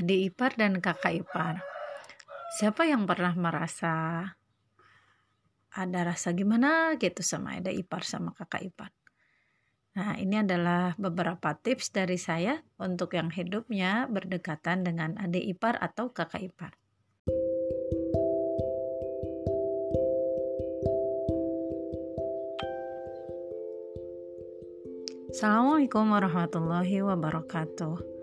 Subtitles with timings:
[0.00, 1.60] adik ipar dan kakak ipar.
[2.56, 4.24] Siapa yang pernah merasa
[5.70, 8.90] ada rasa gimana gitu sama adik ipar sama kakak ipar?
[10.00, 16.16] Nah, ini adalah beberapa tips dari saya untuk yang hidupnya berdekatan dengan adik ipar atau
[16.16, 16.72] kakak ipar.
[25.30, 28.19] Assalamualaikum warahmatullahi wabarakatuh.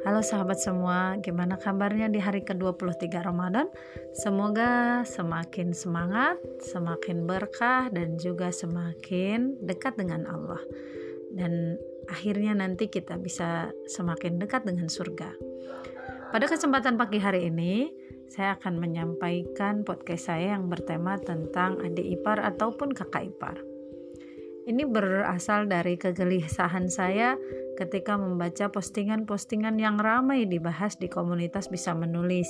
[0.00, 3.68] Halo sahabat semua, gimana kabarnya di hari ke-23 Ramadan?
[4.16, 6.40] Semoga semakin semangat,
[6.72, 10.64] semakin berkah dan juga semakin dekat dengan Allah.
[11.36, 11.76] Dan
[12.08, 15.36] akhirnya nanti kita bisa semakin dekat dengan surga.
[16.32, 17.92] Pada kesempatan pagi hari ini,
[18.32, 23.69] saya akan menyampaikan podcast saya yang bertema tentang adik ipar ataupun kakak ipar.
[24.68, 27.36] Ini berasal dari kegelisahan saya
[27.80, 32.48] ketika membaca postingan-postingan yang ramai dibahas di komunitas bisa menulis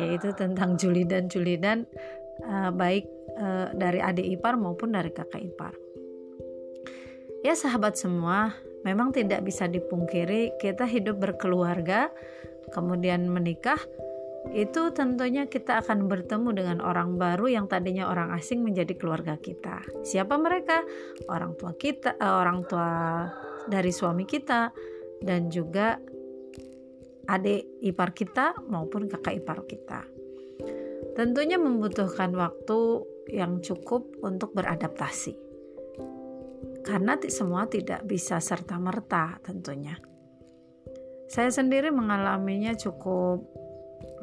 [0.00, 1.84] yaitu tentang julidan-julidan
[2.46, 3.04] uh, baik
[3.36, 5.74] uh, dari adik ipar maupun dari kakak ipar.
[7.42, 8.54] Ya sahabat semua,
[8.86, 12.08] memang tidak bisa dipungkiri kita hidup berkeluarga,
[12.70, 13.82] kemudian menikah,
[14.50, 19.86] itu tentunya kita akan bertemu dengan orang baru yang tadinya orang asing menjadi keluarga kita.
[20.02, 20.82] Siapa mereka?
[21.30, 22.90] Orang tua kita, uh, orang tua
[23.70, 24.74] dari suami kita
[25.22, 25.94] dan juga
[27.30, 30.02] adik ipar kita maupun kakak ipar kita.
[31.14, 35.38] Tentunya membutuhkan waktu yang cukup untuk beradaptasi.
[36.82, 39.94] Karena semua tidak bisa serta-merta tentunya.
[41.30, 43.61] Saya sendiri mengalaminya cukup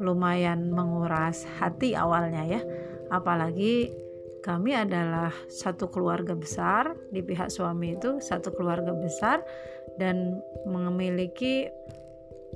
[0.00, 2.60] lumayan menguras hati awalnya ya.
[3.12, 3.92] Apalagi
[4.40, 9.44] kami adalah satu keluarga besar di pihak suami itu satu keluarga besar
[10.00, 11.68] dan memiliki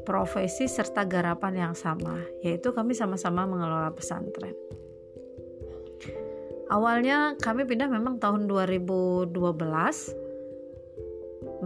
[0.09, 4.57] profesi serta garapan yang sama yaitu kami sama-sama mengelola pesantren
[6.73, 9.31] awalnya kami pindah memang tahun 2012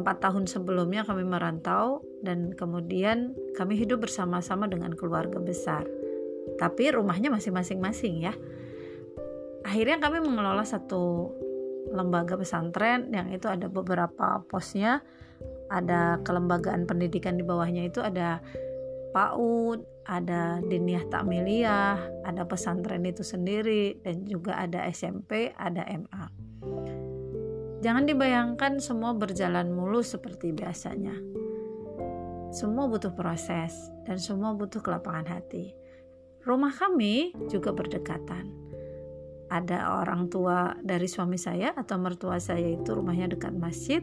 [0.00, 5.86] empat tahun sebelumnya kami merantau dan kemudian kami hidup bersama-sama dengan keluarga besar.
[6.58, 8.34] Tapi rumahnya masih masing-masing ya.
[9.66, 11.34] Akhirnya kami mengelola satu
[11.92, 15.04] lembaga pesantren yang itu ada beberapa posnya.
[15.68, 18.40] Ada kelembagaan pendidikan di bawahnya itu ada
[19.12, 26.24] PAUD, ada Diniyah Takmiliyah, ada pesantren itu sendiri dan juga ada SMP, ada MA.
[27.78, 31.14] Jangan dibayangkan semua berjalan mulus seperti biasanya.
[32.50, 33.70] Semua butuh proses
[34.02, 35.78] dan semua butuh kelapangan hati.
[36.42, 38.50] Rumah kami juga berdekatan.
[39.46, 44.02] Ada orang tua dari suami saya atau mertua saya itu rumahnya dekat masjid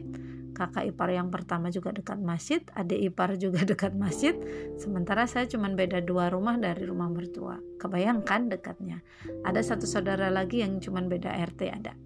[0.56, 4.32] kakak ipar yang pertama juga dekat masjid adik ipar juga dekat masjid.
[4.80, 7.60] Sementara saya cuma beda dua rumah dari rumah mertua.
[7.76, 9.04] Kebayangkan dekatnya.
[9.44, 12.05] Ada satu saudara lagi yang cuma beda RT ada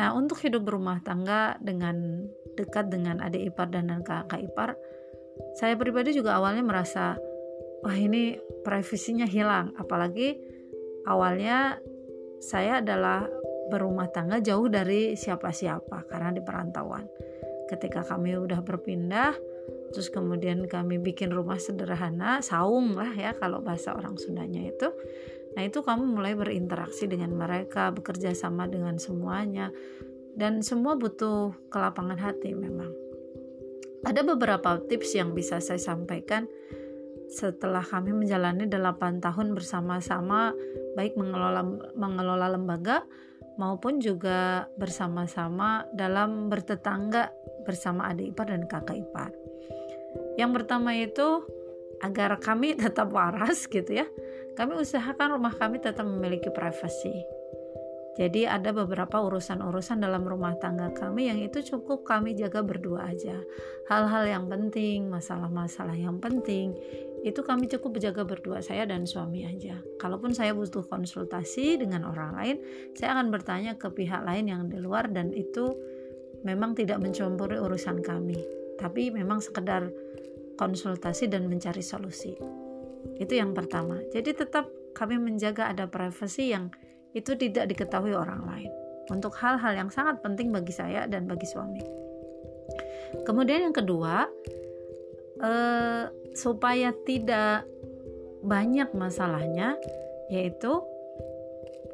[0.00, 2.24] nah untuk hidup berumah tangga dengan
[2.56, 4.80] dekat dengan adik ipar dan kakak ipar
[5.60, 7.20] saya pribadi juga awalnya merasa
[7.84, 10.40] wah ini privasinya hilang apalagi
[11.04, 11.76] awalnya
[12.40, 13.28] saya adalah
[13.70, 17.06] berumah tangga jauh dari siapa-siapa karena di perantauan.
[17.70, 19.30] Ketika kami udah berpindah,
[19.94, 24.90] terus kemudian kami bikin rumah sederhana, saung lah ya kalau bahasa orang Sundanya itu.
[25.56, 29.74] Nah itu kamu mulai berinteraksi dengan mereka, bekerja sama dengan semuanya,
[30.38, 32.90] dan semua butuh kelapangan hati memang.
[34.06, 36.48] Ada beberapa tips yang bisa saya sampaikan
[37.30, 40.50] setelah kami menjalani 8 tahun bersama-sama
[40.98, 41.62] baik mengelola
[41.94, 43.06] mengelola lembaga
[43.54, 47.30] maupun juga bersama-sama dalam bertetangga
[47.68, 49.30] bersama adik ipar dan kakak ipar.
[50.40, 51.44] Yang pertama itu
[52.00, 54.08] agar kami tetap waras gitu ya.
[54.54, 57.40] Kami usahakan rumah kami tetap memiliki privasi
[58.18, 63.38] jadi ada beberapa urusan-urusan dalam rumah tangga kami yang itu cukup kami jaga berdua aja.
[63.86, 66.74] Hal-hal yang penting, masalah-masalah yang penting,
[67.22, 69.78] itu kami cukup jaga berdua saya dan suami aja.
[69.96, 72.56] Kalaupun saya butuh konsultasi dengan orang lain,
[72.98, 75.72] saya akan bertanya ke pihak lain yang di luar dan itu
[76.42, 78.36] memang tidak mencampuri urusan kami.
[78.76, 79.88] Tapi memang sekedar
[80.58, 82.36] konsultasi dan mencari solusi.
[83.18, 84.00] Itu yang pertama.
[84.10, 86.72] Jadi tetap kami menjaga ada privasi yang
[87.14, 88.70] itu tidak diketahui orang lain
[89.10, 91.82] untuk hal-hal yang sangat penting bagi saya dan bagi suami.
[93.26, 94.30] Kemudian yang kedua,
[95.42, 96.04] eh,
[96.38, 97.66] supaya tidak
[98.40, 99.74] banyak masalahnya,
[100.30, 100.80] yaitu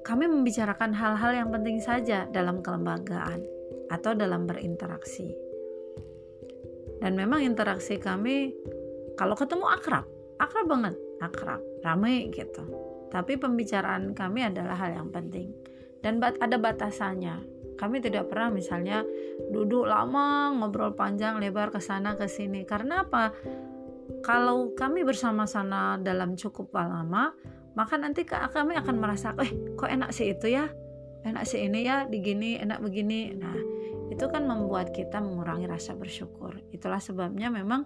[0.05, 3.43] kami membicarakan hal-hal yang penting saja dalam kelembagaan
[3.91, 5.35] atau dalam berinteraksi.
[7.00, 8.55] Dan memang interaksi kami
[9.19, 10.06] kalau ketemu akrab,
[10.41, 10.94] akrab banget.
[11.23, 11.61] Akrab.
[11.83, 12.65] Ramai gitu.
[13.09, 15.55] Tapi pembicaraan kami adalah hal yang penting.
[16.03, 17.56] Dan ada batasannya.
[17.77, 19.05] Kami tidak pernah misalnya
[19.53, 22.65] duduk lama ngobrol panjang lebar ke sana ke sini.
[22.65, 23.33] Karena apa?
[24.25, 27.37] Kalau kami bersama-sama dalam cukup lama
[27.77, 30.73] maka nanti kami akan merasa eh kok enak sih itu ya?
[31.29, 33.37] Enak sih ini ya digini enak begini.
[33.37, 33.53] Nah
[34.09, 36.56] itu kan membuat kita mengurangi rasa bersyukur.
[36.73, 37.85] Itulah sebabnya memang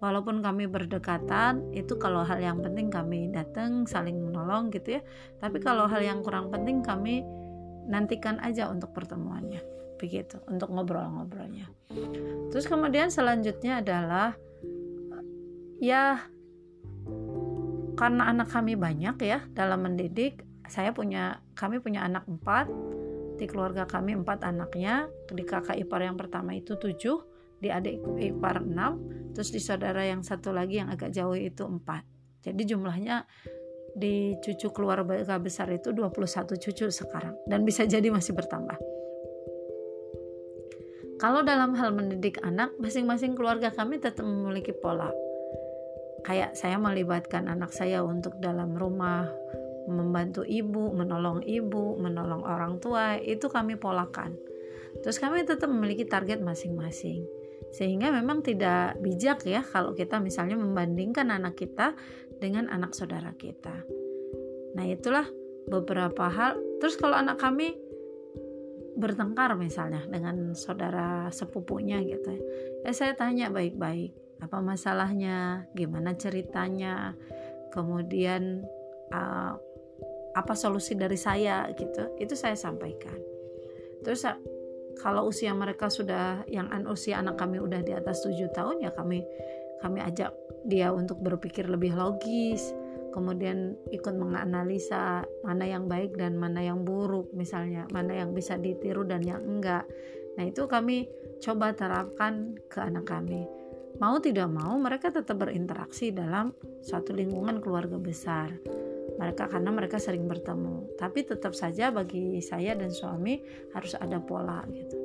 [0.00, 5.02] walaupun kami berdekatan itu kalau hal yang penting kami datang saling menolong gitu ya.
[5.38, 7.22] Tapi kalau hal yang kurang penting kami
[7.86, 9.60] nantikan aja untuk pertemuannya.
[10.00, 11.68] Begitu untuk ngobrol-ngobrolnya.
[12.48, 14.32] Terus kemudian selanjutnya adalah
[15.80, 16.24] ya
[18.00, 22.72] karena anak kami banyak ya dalam mendidik saya punya kami punya anak empat
[23.36, 27.20] di keluarga kami empat anaknya di kakak ipar yang pertama itu tujuh
[27.60, 29.00] di adik ipar enam
[29.36, 32.02] terus di saudara yang satu lagi yang agak jauh itu empat
[32.40, 33.28] jadi jumlahnya
[33.94, 38.78] di cucu keluarga besar itu 21 cucu sekarang dan bisa jadi masih bertambah
[41.20, 45.12] kalau dalam hal mendidik anak masing-masing keluarga kami tetap memiliki pola
[46.24, 49.28] kayak saya melibatkan anak saya untuk dalam rumah
[49.90, 54.38] membantu ibu, menolong ibu, menolong orang tua, itu kami polakan.
[55.02, 57.26] Terus kami tetap memiliki target masing-masing.
[57.70, 61.94] Sehingga memang tidak bijak ya kalau kita misalnya membandingkan anak kita
[62.42, 63.86] dengan anak saudara kita.
[64.74, 65.26] Nah, itulah
[65.70, 66.58] beberapa hal.
[66.82, 67.78] Terus kalau anak kami
[68.98, 72.42] bertengkar misalnya dengan saudara sepupunya gitu ya.
[72.84, 77.12] Ya saya tanya baik-baik apa masalahnya, gimana ceritanya,
[77.70, 78.64] kemudian
[79.12, 79.52] uh,
[80.32, 83.16] apa solusi dari saya gitu, itu saya sampaikan.
[84.00, 84.24] Terus
[85.00, 89.24] kalau usia mereka sudah yang usia anak kami udah di atas 7 tahun ya kami
[89.80, 90.36] kami ajak
[90.68, 92.76] dia untuk berpikir lebih logis,
[93.16, 99.08] kemudian ikut menganalisa mana yang baik dan mana yang buruk misalnya, mana yang bisa ditiru
[99.08, 99.88] dan yang enggak.
[100.36, 101.08] Nah, itu kami
[101.40, 103.48] coba terapkan ke anak kami
[104.00, 108.48] mau tidak mau mereka tetap berinteraksi dalam suatu lingkungan keluarga besar
[109.20, 110.96] mereka karena mereka sering bertemu.
[110.96, 113.36] Tapi tetap saja bagi saya dan suami
[113.76, 114.96] harus ada pola gitu.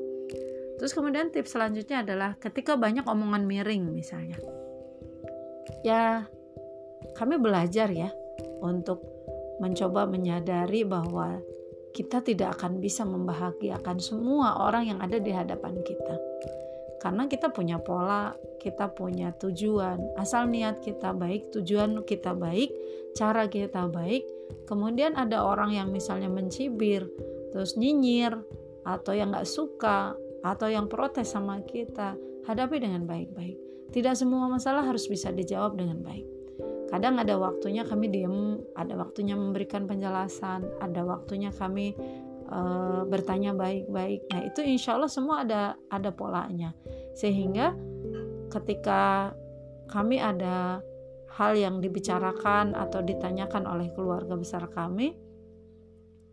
[0.79, 4.39] Terus kemudian tips selanjutnya adalah ketika banyak omongan miring misalnya.
[5.83, 6.31] Ya
[7.19, 8.07] kami belajar ya
[8.63, 9.03] untuk
[9.59, 11.43] mencoba menyadari bahwa
[11.95, 16.15] kita tidak akan bisa membahagiakan semua orang yang ada di hadapan kita
[17.05, 20.01] karena kita punya pola, kita punya tujuan.
[20.17, 22.73] Asal niat kita baik, tujuan kita baik,
[23.13, 24.25] cara kita baik,
[24.65, 27.05] kemudian ada orang yang misalnya mencibir,
[27.53, 28.41] terus nyinyir,
[28.81, 32.17] atau yang nggak suka, atau yang protes sama kita,
[32.49, 33.61] hadapi dengan baik-baik.
[33.93, 36.25] Tidak semua masalah harus bisa dijawab dengan baik.
[36.89, 41.93] Kadang ada waktunya kami diem, ada waktunya memberikan penjelasan, ada waktunya kami
[42.49, 44.29] uh, bertanya baik-baik.
[44.31, 46.73] Nah itu insya Allah semua ada ada polanya.
[47.17, 47.73] Sehingga
[48.51, 49.33] ketika
[49.89, 50.81] kami ada
[51.35, 55.15] hal yang dibicarakan atau ditanyakan oleh keluarga besar kami,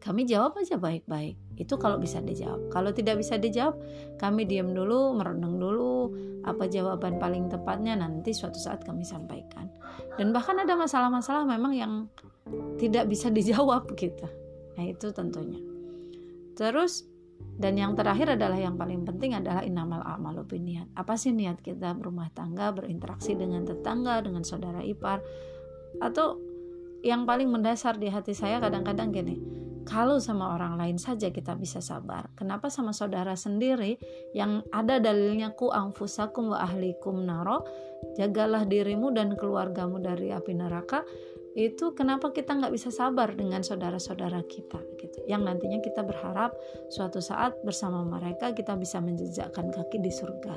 [0.03, 1.39] kami jawab aja baik-baik.
[1.55, 2.75] Itu kalau bisa dijawab.
[2.75, 3.79] Kalau tidak bisa dijawab,
[4.19, 6.11] kami diam dulu, merenung dulu
[6.43, 9.71] apa jawaban paling tepatnya nanti suatu saat kami sampaikan.
[10.19, 11.93] Dan bahkan ada masalah-masalah memang yang
[12.83, 14.27] tidak bisa dijawab gitu.
[14.75, 15.72] Nah, itu tentunya.
[16.55, 17.13] Terus
[17.59, 20.89] dan yang terakhir adalah yang paling penting adalah inamal amalu niat.
[20.97, 25.21] Apa sih niat kita berumah tangga, berinteraksi dengan tetangga, dengan saudara ipar
[26.01, 26.41] atau
[27.05, 29.37] yang paling mendasar di hati saya kadang-kadang gini,
[29.83, 33.99] kalau sama orang lain saja kita bisa sabar, kenapa sama saudara sendiri
[34.33, 37.67] yang ada dalilnya ku angfusakum wa ahlikum naro,
[38.15, 41.03] jagalah dirimu dan keluargamu dari api neraka,
[41.53, 45.21] itu kenapa kita nggak bisa sabar dengan saudara-saudara kita gitu.
[45.29, 46.57] Yang nantinya kita berharap
[46.89, 50.57] suatu saat bersama mereka kita bisa menjejakkan kaki di surga.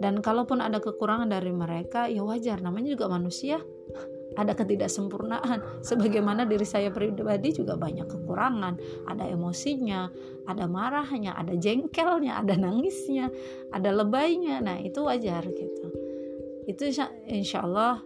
[0.00, 2.62] Dan kalaupun ada kekurangan dari mereka ya wajar.
[2.62, 3.58] Namanya juga manusia.
[4.38, 5.82] Ada ketidaksempurnaan.
[5.82, 8.78] Sebagaimana diri saya pribadi juga banyak kekurangan.
[9.10, 10.06] Ada emosinya
[10.46, 13.30] ada marahnya ada jengkelnya ada nangisnya
[13.70, 15.86] ada lebaynya nah itu wajar gitu.
[16.66, 16.90] Itu
[17.26, 18.02] insya Allah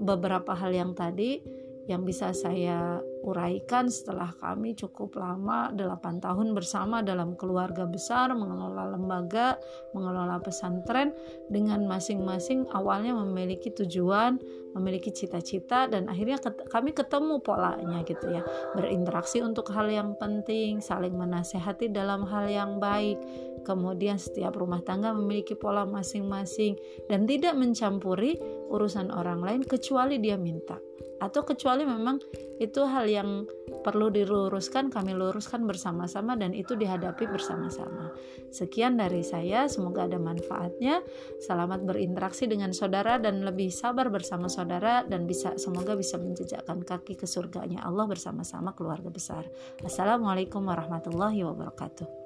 [0.00, 1.40] beberapa hal yang tadi
[1.86, 8.92] yang bisa saya uraikan setelah kami cukup lama 8 tahun bersama dalam keluarga besar mengelola
[8.92, 9.56] lembaga,
[9.96, 11.14] mengelola pesantren
[11.48, 14.36] dengan masing-masing awalnya memiliki tujuan,
[14.76, 18.44] memiliki cita-cita dan akhirnya ket kami ketemu polanya gitu ya.
[18.76, 23.16] Berinteraksi untuk hal yang penting, saling menasehati dalam hal yang baik.
[23.64, 26.78] Kemudian setiap rumah tangga memiliki pola masing-masing
[27.10, 28.38] dan tidak mencampuri
[28.70, 30.78] urusan orang lain kecuali dia minta
[31.20, 32.20] atau kecuali memang
[32.60, 33.46] itu hal yang
[33.86, 38.10] perlu diluruskan kami luruskan bersama-sama dan itu dihadapi bersama-sama.
[38.50, 41.06] Sekian dari saya, semoga ada manfaatnya.
[41.38, 47.14] Selamat berinteraksi dengan saudara dan lebih sabar bersama saudara dan bisa semoga bisa menjejakkan kaki
[47.14, 49.46] ke surganya Allah bersama-sama keluarga besar.
[49.86, 52.25] Assalamualaikum warahmatullahi wabarakatuh.